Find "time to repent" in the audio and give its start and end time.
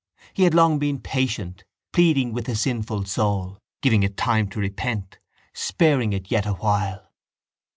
4.17-5.19